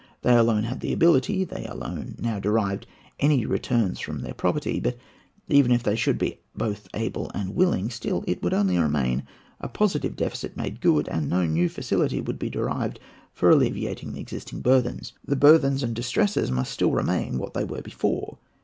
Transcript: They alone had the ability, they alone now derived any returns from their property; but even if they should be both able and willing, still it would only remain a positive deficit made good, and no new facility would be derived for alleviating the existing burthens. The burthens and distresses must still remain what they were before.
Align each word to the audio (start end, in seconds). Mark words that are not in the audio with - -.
They 0.23 0.35
alone 0.35 0.63
had 0.63 0.79
the 0.79 0.93
ability, 0.93 1.43
they 1.43 1.63
alone 1.65 2.15
now 2.17 2.39
derived 2.39 2.87
any 3.19 3.45
returns 3.45 3.99
from 3.99 4.21
their 4.21 4.33
property; 4.33 4.79
but 4.79 4.97
even 5.47 5.71
if 5.71 5.83
they 5.83 5.95
should 5.95 6.17
be 6.17 6.39
both 6.55 6.87
able 6.95 7.29
and 7.35 7.53
willing, 7.53 7.91
still 7.91 8.23
it 8.25 8.41
would 8.41 8.51
only 8.51 8.79
remain 8.79 9.27
a 9.59 9.67
positive 9.67 10.15
deficit 10.15 10.57
made 10.57 10.81
good, 10.81 11.07
and 11.07 11.29
no 11.29 11.45
new 11.45 11.69
facility 11.69 12.19
would 12.19 12.39
be 12.39 12.49
derived 12.49 12.99
for 13.31 13.51
alleviating 13.51 14.13
the 14.13 14.21
existing 14.21 14.61
burthens. 14.61 15.13
The 15.23 15.35
burthens 15.35 15.83
and 15.83 15.93
distresses 15.95 16.49
must 16.49 16.71
still 16.71 16.93
remain 16.93 17.37
what 17.37 17.53
they 17.53 17.63
were 17.63 17.83
before. 17.83 18.39